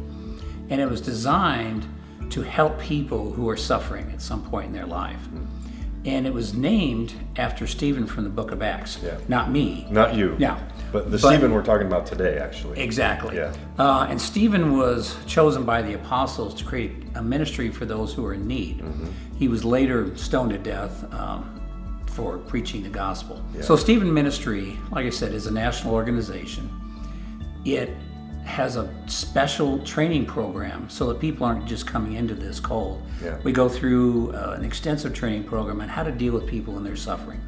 [0.69, 1.87] And it was designed
[2.29, 5.19] to help people who are suffering at some point in their life.
[6.05, 8.99] And it was named after Stephen from the book of Acts.
[9.03, 9.17] Yeah.
[9.27, 9.87] Not me.
[9.89, 10.35] Not you.
[10.37, 10.59] Yeah.
[10.91, 12.79] But the But- Stephen we're talking about today, actually.
[12.79, 13.35] Exactly.
[13.35, 13.51] Yeah.
[13.79, 18.25] Uh, and Stephen was chosen by the apostles to create a ministry for those who
[18.25, 18.79] are in need.
[18.79, 19.07] Mm-hmm.
[19.37, 21.58] He was later stoned to death um,
[22.19, 23.43] for preaching the gospel.
[23.61, 26.69] So, Stephen Ministry, like I said, is a national organization.
[27.65, 27.89] It
[28.45, 33.01] has a special training program so that people aren't just coming into this cold.
[33.23, 33.37] Yeah.
[33.43, 36.83] We go through uh, an extensive training program on how to deal with people in
[36.83, 37.39] their suffering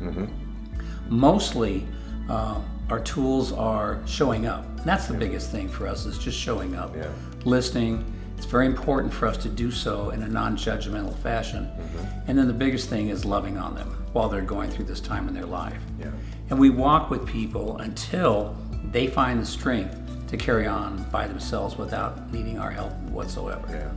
[1.12, 1.86] mostly
[2.30, 4.66] uh, our tools are showing up.
[4.66, 7.10] And that's the biggest thing for us is just showing up, Yeah.
[7.46, 8.04] listening.
[8.38, 11.66] It's very important for us to do so in a non-judgmental fashion.
[11.66, 12.30] Mm-hmm.
[12.30, 15.28] And then the biggest thing is loving on them while they're going through this time
[15.28, 15.82] in their life.
[16.00, 16.12] Yeah.
[16.50, 18.56] And we walk with people until
[18.92, 19.98] they find the strength
[20.28, 23.68] to carry on by themselves without needing our help whatsoever.
[23.70, 23.92] Yeah.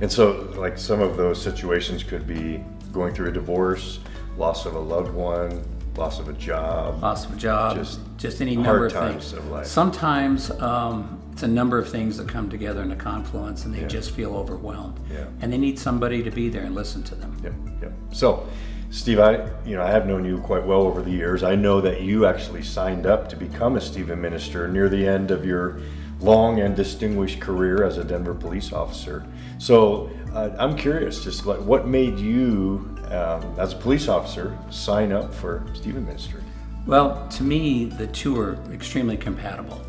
[0.00, 4.00] And so, like, some of those situations could be going through a divorce,
[4.36, 5.62] loss of a loved one,
[5.96, 7.02] loss of a job.
[7.02, 9.32] loss of a job, Just just, any number of things.
[9.32, 9.66] of life.
[9.66, 13.84] Sometimes um, it's a number of things that come together in a confluence, and they
[13.86, 14.98] just feel overwhelmed.
[15.12, 15.26] Yeah.
[15.40, 17.36] And they need somebody to be there and listen to them.
[17.42, 17.92] Yep, yep.
[18.12, 18.48] So,
[18.90, 21.42] Steve, I you know I have known you quite well over the years.
[21.42, 25.30] I know that you actually signed up to become a Stephen minister near the end
[25.30, 25.80] of your
[26.20, 29.26] long and distinguished career as a Denver police officer.
[29.58, 35.12] So, uh, I'm curious, just like what made you, um, as a police officer, sign
[35.12, 36.42] up for Stephen ministry?
[36.86, 39.80] Well, to me, the two are extremely compatible.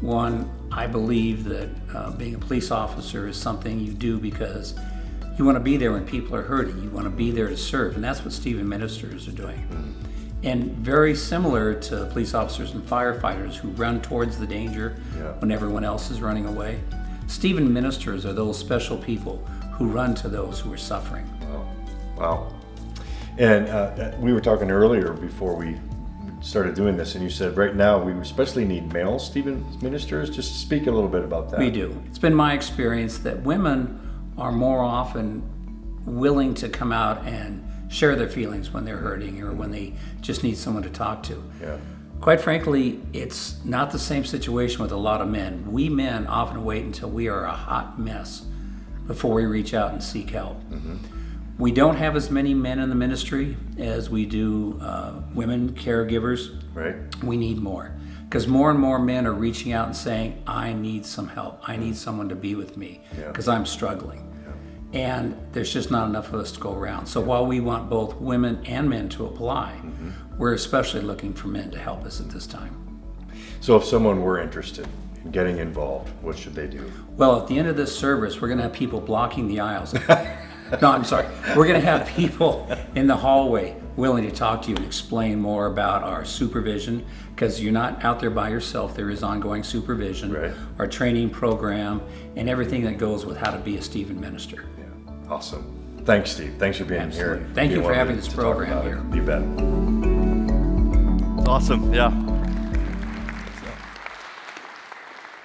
[0.00, 4.78] One, I believe that uh, being a police officer is something you do because
[5.40, 6.82] you want to be there when people are hurting.
[6.82, 9.96] You want to be there to serve, and that's what Stephen ministers are doing.
[10.42, 15.32] And very similar to police officers and firefighters who run towards the danger Yeah.
[15.40, 16.78] when everyone else is running away.
[17.26, 19.38] Stephen ministers are those special people
[19.72, 21.26] who run to those who are suffering.
[21.40, 21.66] Wow.
[22.18, 22.54] Wow.
[23.38, 25.78] And uh, we were talking earlier before we
[26.42, 30.28] started doing this, and you said right now we especially need male Stephen ministers.
[30.28, 31.60] Just speak a little bit about that.
[31.60, 31.98] We do.
[32.08, 34.06] It's been my experience that women
[34.40, 35.42] are more often
[36.06, 40.42] willing to come out and share their feelings when they're hurting or when they just
[40.42, 41.42] need someone to talk to.
[41.60, 41.76] Yeah.
[42.20, 45.70] Quite frankly, it's not the same situation with a lot of men.
[45.70, 48.44] We men often wait until we are a hot mess
[49.06, 50.56] before we reach out and seek help.
[51.58, 56.56] We don't have as many men in the ministry as we do uh, women caregivers
[56.72, 56.94] Right.
[57.24, 57.92] we need more
[58.24, 61.76] because more and more men are reaching out and saying i need some help i
[61.76, 63.26] need someone to be with me Yeah.
[63.26, 64.29] because i'm struggling
[64.92, 68.14] and there's just not enough of us to go around so while we want both
[68.16, 70.10] women and men to apply mm-hmm.
[70.36, 72.74] we're especially looking for men to help us at this time
[73.60, 74.86] So if someone were interested
[75.24, 76.90] in getting involved, what should they do?
[77.16, 79.94] well at the end of this service we're going to have people blocking the aisles
[80.82, 81.26] no i'm sorry
[81.56, 85.38] we're going to have people in the hallway willing to talk to you and explain
[85.38, 90.32] more about our supervision because you're not out there by yourself there is ongoing supervision
[90.32, 90.52] Right.
[90.78, 92.00] our training program
[92.36, 94.64] and everything that goes with how to be a stephen minister.
[95.30, 96.02] Awesome.
[96.04, 96.54] Thanks, Steve.
[96.58, 97.38] Thanks for being Absolutely.
[97.44, 97.48] here.
[97.54, 98.88] Thank you for having to- this to talk program about it.
[98.88, 99.04] here.
[99.14, 99.42] You bet.
[101.48, 102.10] Awesome, yeah.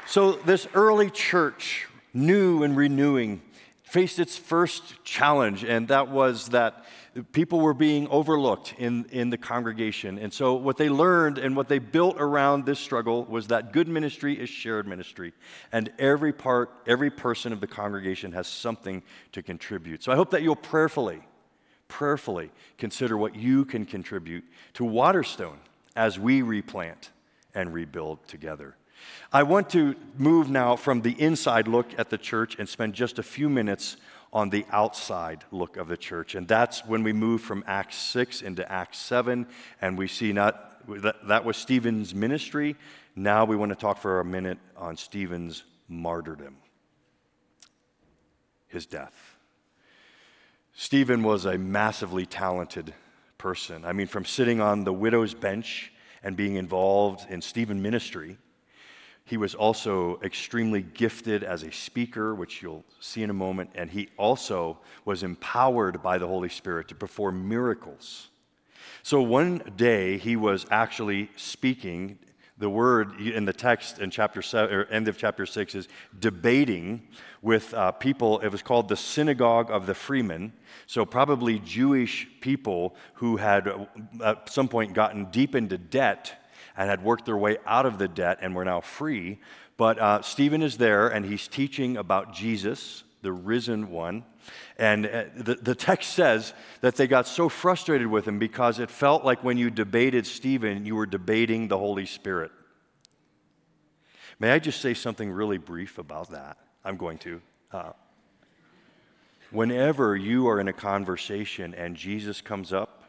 [0.08, 3.42] So, this early church, new and renewing,
[3.84, 6.86] faced its first challenge, and that was that
[7.32, 10.20] people were being overlooked in, in the congregation.
[10.20, 13.88] And so, what they learned and what they built around this struggle was that good
[13.88, 15.34] ministry is shared ministry,
[15.72, 19.02] and every part, every person of the congregation has something
[19.32, 20.04] to contribute.
[20.04, 21.22] So, I hope that you'll prayerfully,
[21.88, 25.60] prayerfully consider what you can contribute to Waterstone
[25.96, 27.12] as we replant
[27.54, 28.76] and rebuild together.
[29.32, 33.20] I want to move now from the inside look at the church and spend just
[33.20, 33.98] a few minutes
[34.36, 36.36] on the outside look of the church.
[36.36, 39.48] And that's when we move from Acts 6 into Acts 7,
[39.82, 42.76] and we see not that, that was Stephen's ministry.
[43.16, 46.58] Now we want to talk for a minute on Stephen's martyrdom,
[48.68, 49.38] his death.
[50.74, 52.94] Stephen was a massively talented
[53.38, 53.86] person.
[53.86, 58.38] I mean, from sitting on the widow's bench and being involved in Stephen ministry,
[59.26, 63.90] he was also extremely gifted as a speaker, which you'll see in a moment, and
[63.90, 68.30] he also was empowered by the Holy Spirit to perform miracles.
[69.02, 72.20] So one day he was actually speaking.
[72.58, 75.88] The word in the text in chapter seven, or end of chapter six, is
[76.20, 77.02] debating
[77.42, 78.40] with uh, people.
[78.40, 80.54] It was called the synagogue of the freemen.
[80.88, 83.86] So probably Jewish people who had uh,
[84.24, 86.45] at some point gotten deep into debt
[86.78, 89.40] and had worked their way out of the debt and were now free.
[89.78, 94.24] But uh, Stephen is there and he's teaching about Jesus, the risen one.
[94.78, 98.90] And uh, the, the text says that they got so frustrated with him because it
[98.90, 102.52] felt like when you debated Stephen, you were debating the Holy Spirit.
[104.40, 106.58] May I just say something really brief about that?
[106.84, 107.42] I'm going to.
[107.72, 107.92] Uh,
[109.50, 113.05] whenever you are in a conversation and Jesus comes up,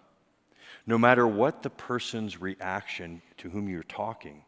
[0.86, 4.42] no matter what the person's reaction to whom you're talking,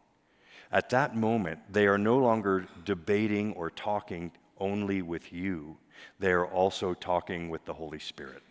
[0.70, 5.76] at that moment, they are no longer debating or talking only with you,
[6.18, 8.43] they are also talking with the Holy Spirit.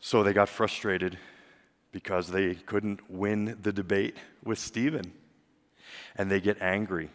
[0.00, 1.18] So they got frustrated
[1.90, 5.12] because they couldn't win the debate with Stephen.
[6.16, 7.08] And they get angry.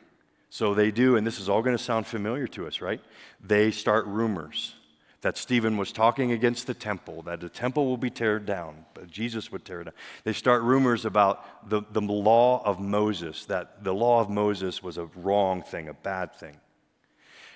[0.50, 3.02] So they do, and this is all going to sound familiar to us, right?
[3.40, 4.74] They start rumors
[5.22, 9.10] that Stephen was talking against the temple, that the temple will be teared down, but
[9.10, 9.94] Jesus would tear it down.
[10.24, 14.98] They start rumors about the, the law of Moses, that the law of Moses was
[14.98, 16.58] a wrong thing, a bad thing.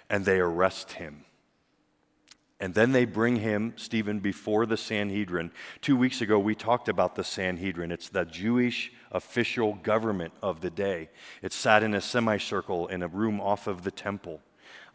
[0.09, 1.23] And they arrest him.
[2.59, 5.51] And then they bring him, Stephen, before the Sanhedrin.
[5.81, 7.91] Two weeks ago, we talked about the Sanhedrin.
[7.91, 11.09] It's the Jewish official government of the day.
[11.41, 14.41] It sat in a semicircle in a room off of the temple,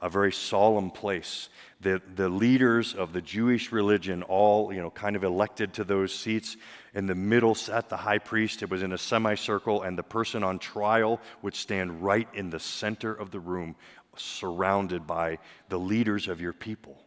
[0.00, 1.48] a very solemn place.
[1.80, 6.12] The, the leaders of the Jewish religion, all you know, kind of elected to those
[6.12, 6.56] seats.
[6.94, 8.62] In the middle sat the high priest.
[8.62, 12.60] It was in a semicircle, and the person on trial would stand right in the
[12.60, 13.76] center of the room,
[14.16, 15.38] surrounded by
[15.68, 16.98] the leaders of your people.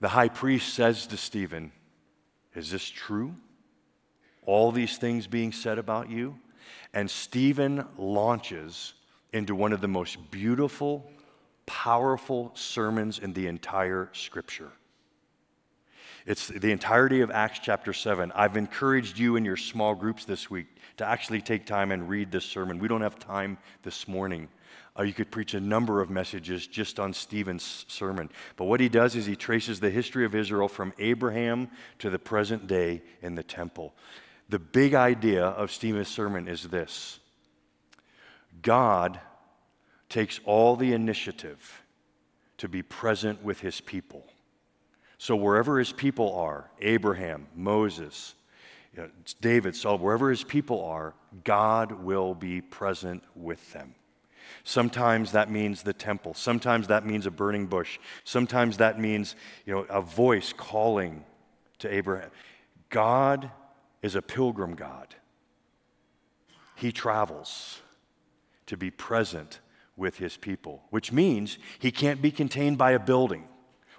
[0.00, 1.72] The high priest says to Stephen,
[2.54, 3.34] Is this true?
[4.46, 6.38] All these things being said about you?
[6.92, 8.94] And Stephen launches
[9.34, 11.10] into one of the most beautiful,
[11.66, 14.70] powerful sermons in the entire scripture.
[16.24, 18.32] It's the entirety of Acts chapter 7.
[18.34, 22.30] I've encouraged you in your small groups this week to actually take time and read
[22.30, 22.78] this sermon.
[22.78, 24.48] We don't have time this morning.
[24.96, 28.30] Uh, you could preach a number of messages just on Stephen's sermon.
[28.56, 31.68] But what he does is he traces the history of Israel from Abraham
[31.98, 33.94] to the present day in the temple.
[34.48, 37.18] The big idea of Stephen's sermon is this
[38.64, 39.20] God
[40.08, 41.82] takes all the initiative
[42.58, 44.24] to be present with his people.
[45.18, 48.34] So wherever his people are, Abraham, Moses,
[48.94, 49.10] you know,
[49.40, 53.94] David, Saul, wherever his people are, God will be present with them.
[54.62, 56.34] Sometimes that means the temple.
[56.34, 57.98] Sometimes that means a burning bush.
[58.24, 59.36] Sometimes that means,
[59.66, 61.24] you know, a voice calling
[61.80, 62.30] to Abraham.
[62.88, 63.50] God
[64.00, 65.14] is a pilgrim God.
[66.76, 67.80] He travels
[68.66, 69.60] to be present
[69.96, 73.48] with his people, which means he can't be contained by a building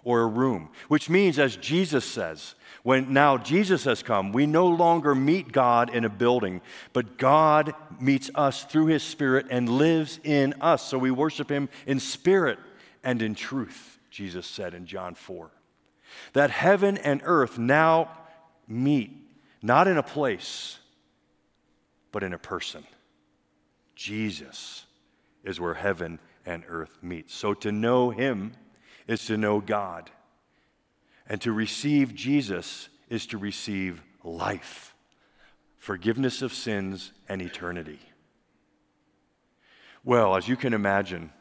[0.04, 2.54] or a room, which means, as Jesus says,
[2.84, 6.62] when now Jesus has come, we no longer meet God in a building,
[6.94, 10.84] but God meets us through his Spirit and lives in us.
[10.84, 12.60] So we worship him in spirit
[13.04, 15.50] and in truth, Jesus said in John 4.
[16.34, 18.12] That heaven and earth now
[18.68, 19.12] meet,
[19.64, 20.78] not in a place,
[22.12, 22.86] but in a person.
[23.96, 24.86] Jesus
[25.44, 27.32] is where heaven and earth meet.
[27.32, 28.54] So to know him
[29.08, 30.12] is to know God.
[31.28, 34.94] And to receive Jesus is to receive life,
[35.78, 38.00] forgiveness of sins, and eternity.
[40.04, 41.32] Well, as you can imagine,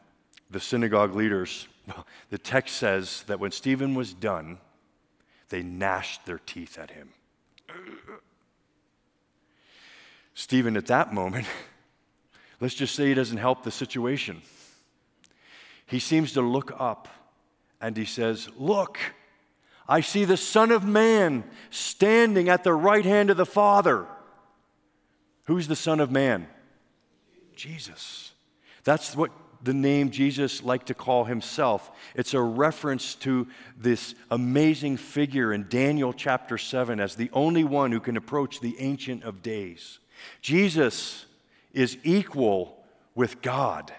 [0.49, 1.67] the synagogue leaders,
[2.29, 4.57] the text says that when Stephen was done,
[5.49, 7.09] they gnashed their teeth at him.
[10.33, 11.45] Stephen, at that moment,
[12.59, 14.41] let's just say he doesn't help the situation.
[15.85, 17.07] He seems to look up
[17.79, 18.97] and he says, Look,
[19.87, 24.07] I see the Son of Man standing at the right hand of the Father.
[25.45, 26.47] Who's the Son of Man?
[27.55, 28.31] Jesus.
[28.83, 29.31] That's what
[29.63, 31.91] the name Jesus liked to call himself.
[32.15, 33.47] It's a reference to
[33.77, 38.75] this amazing figure in Daniel chapter 7 as the only one who can approach the
[38.79, 39.99] Ancient of Days.
[40.41, 41.24] Jesus
[41.75, 43.93] is equal with God.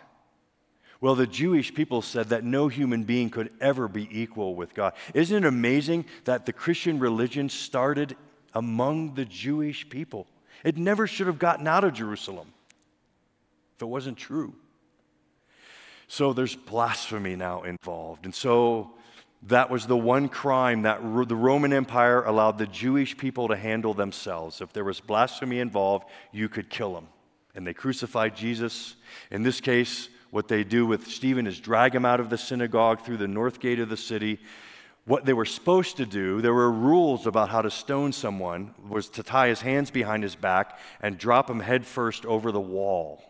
[1.00, 4.94] Well, the Jewish people said that no human being could ever be equal with God.
[5.14, 8.16] Isn't it amazing that the Christian religion started
[8.54, 10.26] among the Jewish people?
[10.64, 12.52] It never should have gotten out of Jerusalem
[13.76, 14.54] if it wasn't true.
[16.08, 18.24] So there's blasphemy now involved.
[18.24, 18.92] And so
[19.42, 23.92] that was the one crime that the Roman Empire allowed the Jewish people to handle
[23.92, 24.60] themselves.
[24.60, 27.08] If there was blasphemy involved, you could kill them.
[27.56, 28.94] And they crucified Jesus.
[29.30, 33.00] In this case, what they do with Stephen is drag him out of the synagogue
[33.00, 34.38] through the north gate of the city.
[35.06, 39.08] What they were supposed to do, there were rules about how to stone someone, was
[39.10, 43.24] to tie his hands behind his back and drop him headfirst over the wall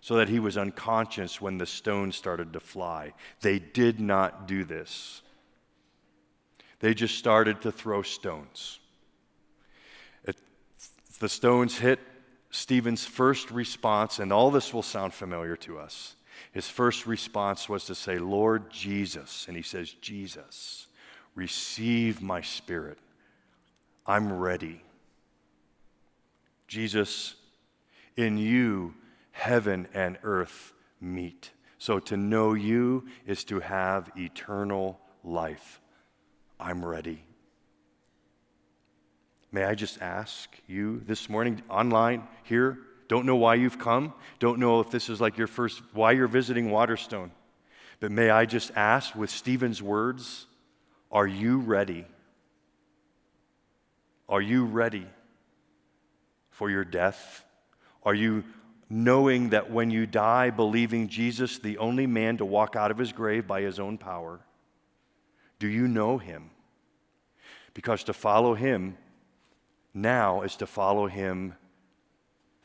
[0.00, 3.12] so that he was unconscious when the stone started to fly.
[3.40, 5.20] They did not do this.
[6.80, 8.78] They just started to throw stones.
[10.24, 10.36] It,
[11.18, 11.98] the stones hit
[12.56, 16.16] Stephen's first response, and all this will sound familiar to us.
[16.52, 19.44] His first response was to say, Lord Jesus.
[19.46, 20.86] And he says, Jesus,
[21.34, 22.96] receive my spirit.
[24.06, 24.80] I'm ready.
[26.66, 27.34] Jesus,
[28.16, 28.94] in you,
[29.32, 31.50] heaven and earth meet.
[31.76, 35.82] So to know you is to have eternal life.
[36.58, 37.22] I'm ready.
[39.52, 42.78] May I just ask you this morning, online, here,
[43.08, 46.26] don't know why you've come, don't know if this is like your first, why you're
[46.26, 47.30] visiting Waterstone,
[48.00, 50.46] but may I just ask with Stephen's words,
[51.12, 52.04] are you ready?
[54.28, 55.06] Are you ready
[56.50, 57.44] for your death?
[58.02, 58.44] Are you
[58.90, 63.12] knowing that when you die, believing Jesus, the only man to walk out of his
[63.12, 64.40] grave by his own power?
[65.58, 66.50] Do you know him?
[67.72, 68.96] Because to follow him
[69.96, 71.54] now is to follow him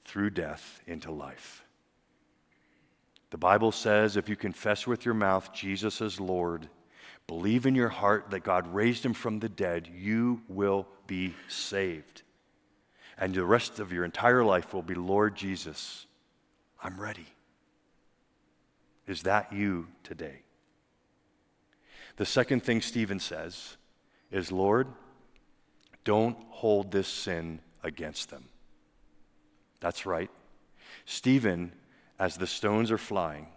[0.05, 1.63] through death into life.
[3.29, 6.69] The Bible says if you confess with your mouth Jesus is Lord,
[7.27, 12.23] believe in your heart that God raised him from the dead, you will be saved.
[13.17, 16.05] And the rest of your entire life will be Lord Jesus,
[16.83, 17.27] I'm ready.
[19.07, 20.41] Is that you today?
[22.17, 23.77] The second thing Stephen says
[24.31, 24.87] is, Lord,
[26.03, 28.45] don't hold this sin against them.
[29.79, 30.29] That's right.
[31.05, 31.71] Stephen,
[32.19, 33.47] as the stones are flying,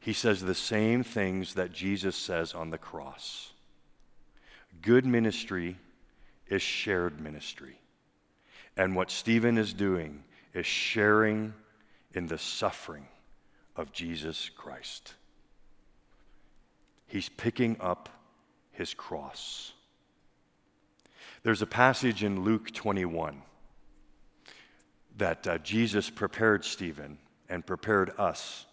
[0.00, 3.52] he says the same things that Jesus says on the cross.
[4.80, 5.76] Good ministry
[6.48, 7.78] is shared ministry.
[8.76, 10.24] And what Stephen is doing
[10.54, 11.54] is sharing
[12.14, 13.06] in the suffering
[13.76, 15.14] of Jesus Christ.
[17.06, 18.08] He's picking up
[18.72, 19.72] his cross.
[21.42, 23.42] There's a passage in Luke 21
[25.16, 27.18] that uh, Jesus prepared Stephen
[27.48, 28.64] and prepared us.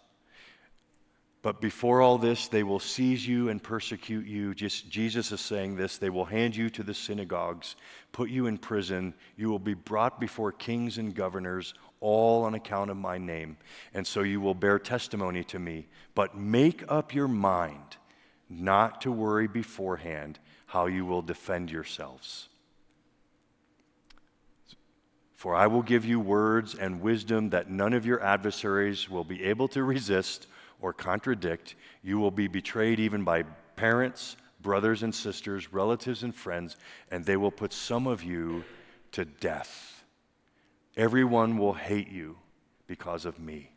[1.42, 4.54] But before all this, they will seize you and persecute you.
[4.54, 5.98] Just, Jesus is saying this.
[5.98, 7.74] They will hand you to the synagogues,
[8.12, 9.14] put you in prison.
[9.36, 13.56] You will be brought before kings and governors, all on account of my name.
[13.94, 15.88] And so you will bear testimony to me.
[16.14, 17.96] But make up your mind
[18.48, 22.48] not to worry beforehand how you will defend yourselves.
[25.40, 29.42] For I will give you words and wisdom that none of your adversaries will be
[29.44, 30.46] able to resist
[30.82, 31.76] or contradict.
[32.02, 36.76] You will be betrayed even by parents, brothers and sisters, relatives and friends,
[37.10, 38.64] and they will put some of you
[39.12, 40.04] to death.
[40.94, 42.36] Everyone will hate you
[42.86, 43.72] because of me,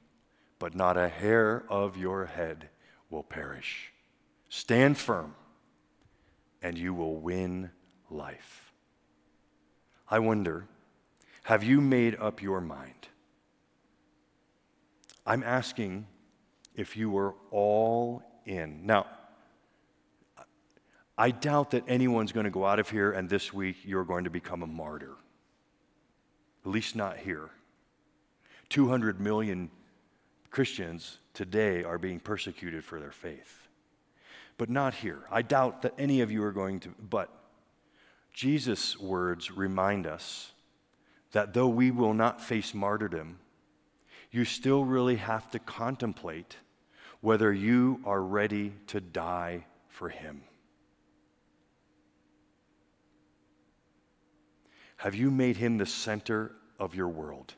[0.59, 2.67] but not a hair of your head
[3.09, 3.93] will perish.
[4.49, 5.33] Stand firm,
[6.61, 7.71] and you will win
[8.09, 8.73] life.
[10.09, 10.67] I wonder
[11.43, 13.07] have you made up your mind?
[15.25, 16.07] I'm asking
[16.75, 18.85] if you were all in.
[18.85, 19.05] Now,
[21.17, 24.23] I doubt that anyone's going to go out of here and this week you're going
[24.23, 25.15] to become a martyr.
[26.65, 27.49] At least not here.
[28.69, 29.69] 200 million
[30.49, 33.67] Christians today are being persecuted for their faith.
[34.57, 35.23] But not here.
[35.29, 37.29] I doubt that any of you are going to, but
[38.33, 40.52] Jesus' words remind us
[41.33, 43.39] that though we will not face martyrdom,
[44.31, 46.55] you still really have to contemplate
[47.21, 50.43] whether you are ready to die for Him.
[54.97, 57.53] Have you made Him the center of your world?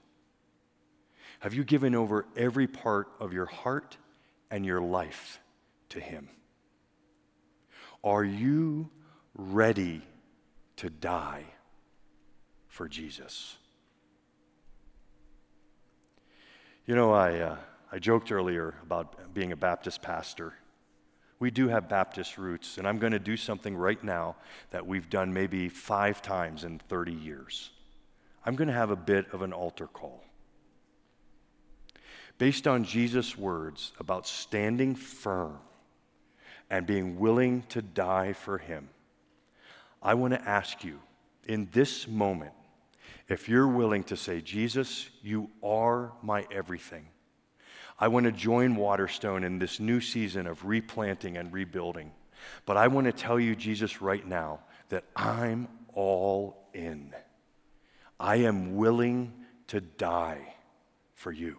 [1.39, 3.97] Have you given over every part of your heart
[4.49, 5.39] and your life
[5.89, 6.30] to Him?
[8.03, 8.89] Are you
[9.36, 10.01] ready
[10.78, 11.43] to die
[12.67, 13.57] for Jesus?
[16.88, 17.58] You know, I, uh,
[17.92, 20.54] I joked earlier about being a Baptist pastor.
[21.40, 24.36] We do have Baptist roots, and I'm going to do something right now
[24.70, 27.72] that we've done maybe five times in 30 years.
[28.46, 30.24] I'm going to have a bit of an altar call.
[32.38, 35.58] Based on Jesus' words about standing firm
[36.70, 38.90] and being willing to die for Him,
[40.04, 41.00] I want to ask you
[41.46, 42.54] in this moment
[43.28, 47.07] if you're willing to say, Jesus, you are my everything,
[47.97, 52.11] I want to join Waterstone in this new season of replanting and rebuilding.
[52.65, 54.59] But I want to tell you, Jesus, right now,
[54.89, 57.13] that I'm all in.
[58.19, 59.34] I am willing
[59.67, 60.55] to die
[61.13, 61.57] for you.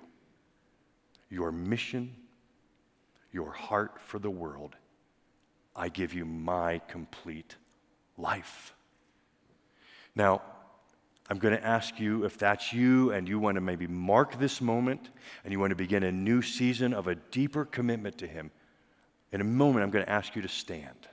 [1.30, 2.14] Your mission,
[3.32, 4.76] your heart for the world,
[5.74, 7.56] I give you my complete
[8.16, 8.74] life.
[10.14, 10.42] Now,
[11.29, 14.61] I'm going to ask you if that's you and you want to maybe mark this
[14.61, 15.11] moment
[15.43, 18.51] and you want to begin a new season of a deeper commitment to Him.
[19.33, 21.09] In a moment, I'm going to ask you to stand.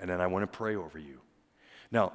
[0.00, 1.20] And then I want to pray over you.
[1.90, 2.12] Now,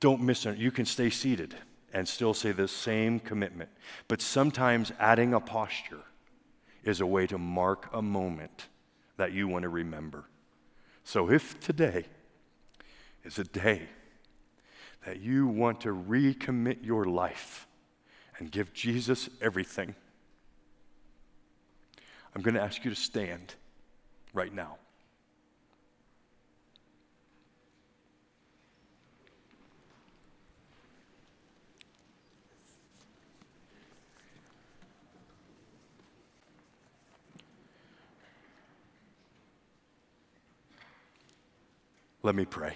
[0.00, 0.58] don't miss it.
[0.58, 1.54] You can stay seated
[1.92, 3.70] and still say the same commitment.
[4.08, 6.02] But sometimes adding a posture
[6.82, 8.66] is a way to mark a moment
[9.16, 10.24] that you want to remember.
[11.04, 12.06] So if today
[13.24, 13.82] is a day
[15.04, 17.66] that you want to recommit your life
[18.38, 19.94] and give Jesus everything,
[22.34, 23.54] I'm going to ask you to stand
[24.32, 24.76] right now.
[42.22, 42.74] Let me pray.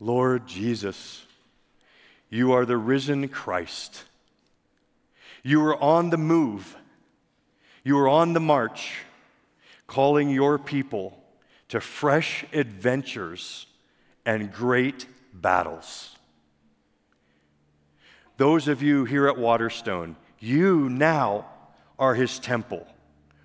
[0.00, 1.24] Lord Jesus,
[2.30, 4.04] you are the risen Christ.
[5.42, 6.76] You are on the move.
[7.82, 8.98] You are on the march,
[9.86, 11.22] calling your people
[11.68, 13.66] to fresh adventures
[14.24, 16.16] and great battles.
[18.36, 21.46] Those of you here at Waterstone, you now
[21.98, 22.86] are his temple.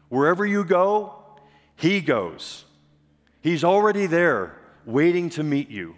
[0.10, 1.16] Wherever you go,
[1.76, 2.66] he goes.
[3.42, 5.96] He's already there, waiting to meet you.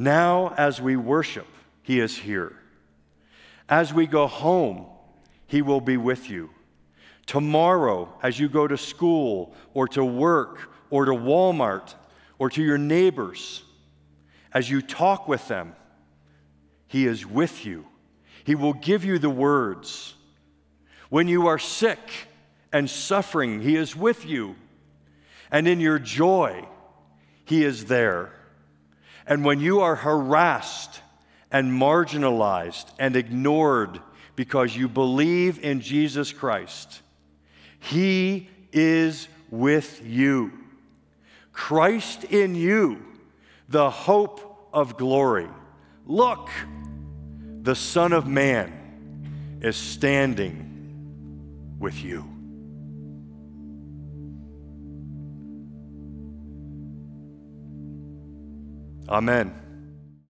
[0.00, 1.46] Now, as we worship,
[1.82, 2.56] he is here.
[3.68, 4.86] As we go home,
[5.46, 6.48] he will be with you.
[7.26, 11.92] Tomorrow, as you go to school or to work or to Walmart
[12.38, 13.62] or to your neighbors,
[14.54, 15.76] as you talk with them,
[16.88, 17.84] he is with you.
[18.44, 20.14] He will give you the words.
[21.10, 21.98] When you are sick
[22.72, 24.56] and suffering, He is with you.
[25.50, 26.66] And in your joy,
[27.44, 28.32] He is there.
[29.26, 31.00] And when you are harassed
[31.50, 34.00] and marginalized and ignored
[34.36, 37.02] because you believe in Jesus Christ,
[37.78, 40.52] He is with you.
[41.52, 43.04] Christ in you,
[43.68, 45.48] the hope of glory.
[46.06, 46.48] Look,
[47.62, 52.29] the Son of Man is standing with you.
[59.10, 59.69] Amen.